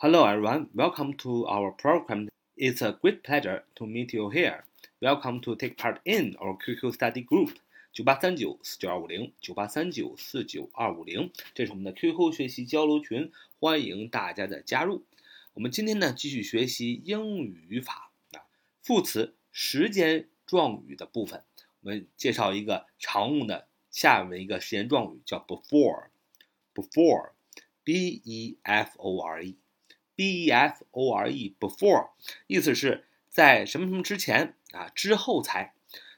[0.00, 2.28] Hello everyone, welcome to our program.
[2.56, 4.62] It's a great pleasure to meet you here.
[5.02, 7.56] Welcome to take part in our QQ study group.
[7.92, 15.04] 九八三九四九二五零九八三九四九二五零，这是我们的 QQ 学习交流群，欢迎大家的加入。
[15.54, 18.46] 我们今天呢继续学习英语语法啊，
[18.80, 21.42] 副词时间状语的部分。
[21.80, 29.56] 我们介绍一个常用的下面一个时间状语，叫 before，before，b e f o r e
[30.18, 32.10] Before，before，
[32.48, 35.72] 意思是在什么什么之前啊，之后才。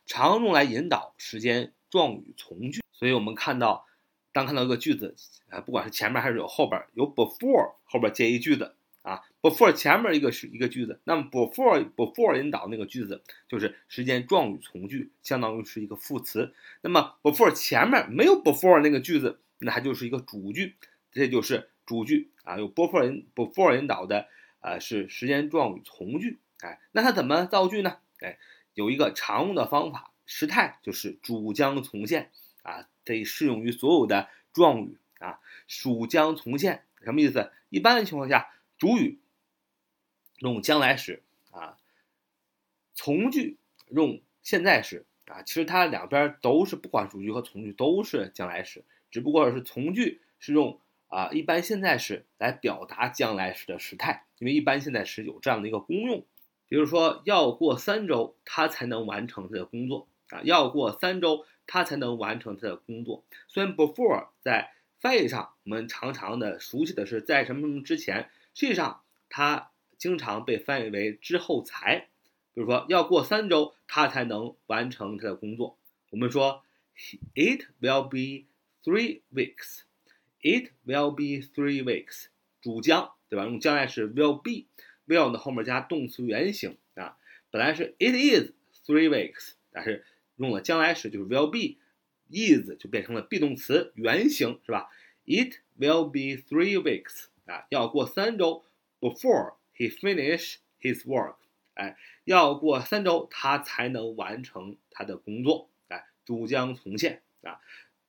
[0.06, 3.86] 常用来引导时间状语从句，所以我们看到，
[4.32, 5.14] 当看到一个句子，
[5.48, 16.52] 啊，不管是前面还是有后边，有 before 后边接一句子啊，before 前面一个是一个句子，那么 before before 引导那个句子就是时间状语从句，相当于是一个副词。
[16.80, 20.74] 那么 before 前面没有 before 那个句子，那它就是一个主句，
[21.12, 24.28] 这就是主句啊，有 before 引 before 引导的，
[24.60, 26.38] 呃，是时间状语从句。
[26.60, 27.98] 哎，那它怎么造句呢？
[28.20, 28.38] 哎。
[28.74, 32.30] 有一个常用的方法，时态就是主将从现
[32.62, 35.40] 啊，这适用于所有的状语啊。
[35.66, 37.50] 属将从现什么意思？
[37.68, 39.18] 一般情况下，主语
[40.38, 41.76] 用将来时啊，
[42.94, 45.42] 从句用现在时啊。
[45.42, 50.80] 其实它两边都是，不管主句和从句都是将来时，只不过是从句是用
[51.10, 56.24] 啊一般现在时来表达将来时的时态，因为一般现在时有这样的一个功用。
[56.66, 60.40] 比如说，要过三周他才能完成他的工作啊！
[60.44, 63.24] 要过三周他才能完成他的工作。
[63.48, 72.06] 虽然 before 在翻译上我们常常的熟悉的是在什么什么之前，实际上它经常被翻译为之后才。
[72.54, 75.76] 比如说，要过三周他才能完成他的工作。
[76.10, 76.62] 我们说
[77.34, 78.46] ，it will be
[78.84, 79.80] three weeks。
[80.42, 82.26] It will be three weeks。
[82.60, 83.44] 主将对吧？
[83.44, 84.66] 用将来时 will be。
[85.06, 87.16] will 呢后面加动词原形啊，
[87.50, 88.52] 本来是 it is
[88.86, 90.04] three weeks，但是
[90.36, 94.88] 用了将来时就是 will be，is 就变成了 be 动词原形是吧
[95.26, 98.64] ？It will be three weeks 啊，要过三周
[99.00, 101.38] before he finish his work，
[101.74, 107.58] 哎，要过三周他才能完成他的工作，哎，主将从现啊，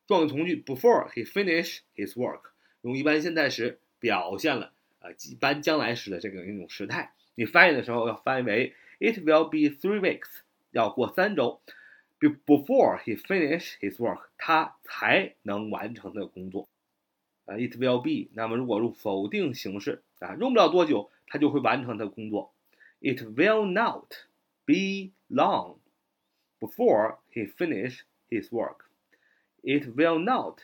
[0.08, 2.52] 状语从句 before he finish his work，
[2.82, 4.74] 用一般现在时表现了。
[5.00, 10.28] 啊，一般将来时的这个一种时态，你翻译的时候要翻译为 It will be three weeks，
[10.70, 11.60] 要过三周
[12.20, 16.70] ，before he finish his work，他才能完成的工作。
[17.46, 22.54] 啊，It will be，那么如果用否定形式啊，用不了多久，他就会完成他的工作。
[23.00, 24.14] It will not
[24.66, 25.78] be long
[26.60, 28.86] before he finish his work.
[29.64, 30.60] It will not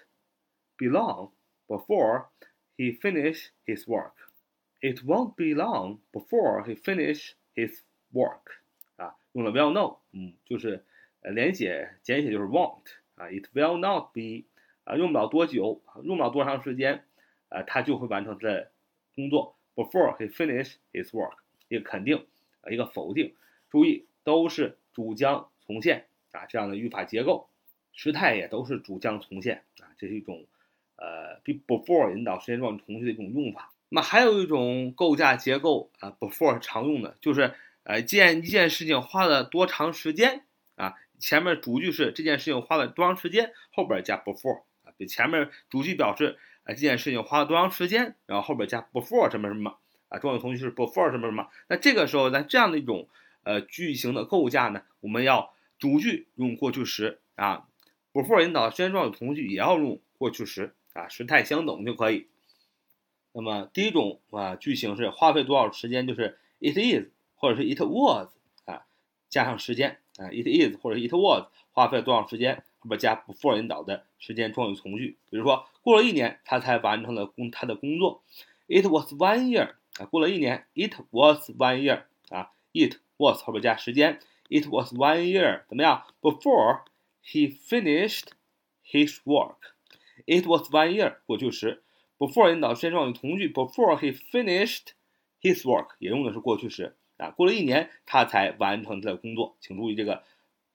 [0.78, 1.31] be long
[1.68, 2.28] before
[2.78, 4.13] he finish his work.
[4.81, 7.81] It won't be long before he finish his
[8.12, 8.62] work。
[8.96, 10.84] 啊，用了 will not，嗯，就是
[11.22, 12.84] 呃连写简写就是 won't。
[13.16, 14.46] 啊，it will not be，
[14.84, 17.03] 啊，用不了多久，用不了多长时间，
[17.50, 18.72] 啊，他就会完成他的
[19.16, 19.56] 工作。
[19.75, 21.38] Before he finish his work，
[21.68, 22.25] 一个肯定，
[22.62, 23.35] 啊，一个否定。
[23.69, 27.50] 注意，都是主将从现啊，这样的语法结构，
[27.97, 30.46] 时态也都是主将从现啊，这是一种
[30.96, 33.74] 呃比 before 引导时间状语从句的一种用法。
[33.90, 37.53] 那么还有一种构架结构啊，before 常用的就是，
[37.84, 40.44] 呃，件一件事情花了多长时间
[40.75, 40.96] 啊？
[41.19, 49.78] 前面主句是这件事情花了多长时间，后边加 before 啊，比前面主句表示，啊，这件事情花了多长时间，然后后边加 before 什么什么
[50.09, 51.47] 啊，状语从句是 before 什么什么。
[51.69, 53.08] 那这个时候，在这样的一种
[53.41, 57.66] 呃句型的构架呢，我们要主句用过去时啊
[58.17, 62.28] ，before 引导时间状语从句也要用过去时啊，时态相等就可以。
[63.33, 68.29] 那么第一种啊句型是花费多少时间，就是 it is 或者是 it was
[68.66, 68.88] 啊，
[69.29, 75.17] 加上时间啊，it is 或者 it was 花费多少时间，后边加 before 引导的时间状语从句。
[75.29, 78.23] 比如说过了一年，他才完成了工他的工作
[78.67, 86.81] ，it was one year 啊，过了一年，it was one year 啊，it was 后边加时间，it was one year 怎么样？before
[87.29, 88.29] he finished
[88.84, 91.84] his work，it was one year 过去时。
[92.18, 94.94] before 引导时间状语从句，before he finished
[95.41, 100.24] his work 也用的是过去时啊，过了一年他才完成他的工作，请注意这个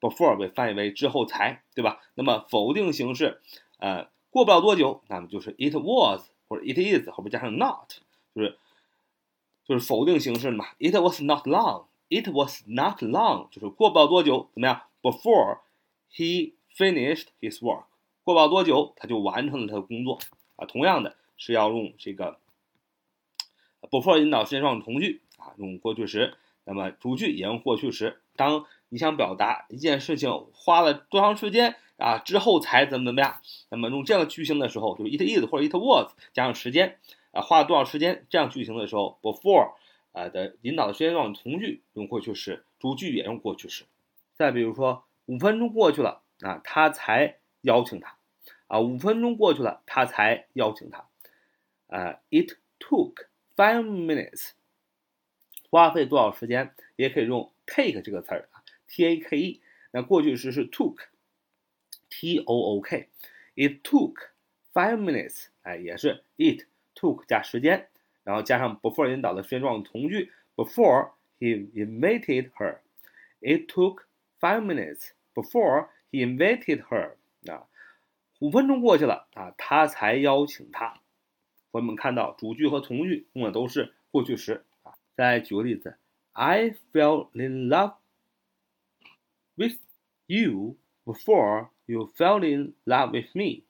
[0.01, 2.01] before 被翻译为之后才，对吧？
[2.15, 3.41] 那么否定形式，
[3.79, 7.91] 呃，过不了多久，那么就是 it was 或者 it is 后边加上 not，
[8.35, 8.59] 就是
[9.65, 15.59] 就是否定形式嘛，it was not long，it was not long 就是过不了多久，怎么样？before
[16.15, 17.85] he finished his work
[18.23, 20.19] 过不了多久他就完成了他的工作
[20.57, 21.17] 啊，同样的。
[21.45, 22.39] 是要用这个
[23.91, 26.37] before 引导时间状语从句啊，用过去时。
[26.63, 28.21] 那么主句也用过去时。
[28.37, 37.01] 当你想表达一件事情花了多长时间啊之后才怎么怎么样，那么用这样的句型的时候，就是 it is 或者 it was 加上时间
[37.33, 39.73] 啊，花了多少时间这样句型的时候，before
[40.13, 43.83] 啊的引导的时间状语从句用过去时，主句也用过去时。
[44.35, 45.03] 再比如说，
[45.33, 48.19] 五分钟过去了啊，他才邀请他
[48.67, 51.07] 啊，五分钟过去了，他才邀请他
[51.87, 53.15] 啊，it took
[53.57, 54.51] five minutes。
[55.71, 56.75] 花费多少时间？
[56.97, 59.63] 也可以用 take 这个词儿啊，t a k e。
[59.91, 63.09] 那过去时是 took，t o o k。
[63.55, 64.17] It took
[64.75, 67.89] five minutes，哎，也是 it took 加时间，
[68.23, 72.81] 然后加上 before 引导的时间状语从句，before he invited her。
[73.41, 74.03] It took
[74.39, 77.15] five minutes before he invited her。
[77.51, 77.67] 啊，
[78.39, 81.01] 五分钟过去了啊，他才邀请她。
[81.71, 84.93] 我们看到主句和从句用的都是过去时啊。
[85.15, 85.97] 再举个例子
[86.33, 87.95] ，I fell in love
[89.57, 89.79] with
[90.27, 93.65] you before you fell in love with me.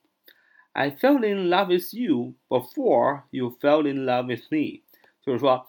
[0.71, 4.83] I fell in love with you before you fell in love with me。
[5.21, 5.67] 就是说，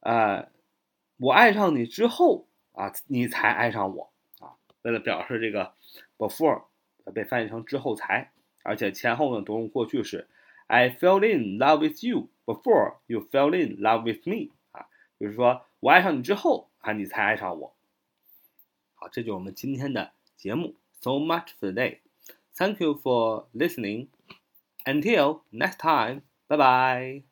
[0.00, 0.50] 呃，
[1.18, 4.11] 我爱上你之后啊，你才爱上我。
[4.82, 5.74] 为了表示这个
[6.18, 6.64] before
[7.14, 8.32] 被翻译成之后才，
[8.62, 10.28] 而且前后呢都用过去式。
[10.66, 14.52] I fell in love with you before you fell in love with me。
[14.72, 14.86] 啊
[15.18, 17.74] 就是说我爱上你之后啊，你才爱上我。
[18.94, 20.74] 好，这就是我们今天的节目。
[21.00, 21.98] So much for today.
[22.54, 24.08] Thank you for listening.
[24.84, 26.22] Until next time.
[26.48, 27.31] Bye bye.